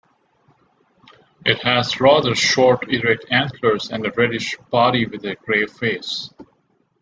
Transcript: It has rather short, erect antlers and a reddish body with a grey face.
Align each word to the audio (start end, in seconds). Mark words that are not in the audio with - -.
It 1.45 1.61
has 1.63 1.99
rather 2.01 2.33
short, 2.33 2.91
erect 2.91 3.25
antlers 3.29 3.91
and 3.91 4.03
a 4.03 4.09
reddish 4.09 4.57
body 4.71 5.05
with 5.05 5.23
a 5.25 5.35
grey 5.35 5.67
face. 5.67 6.33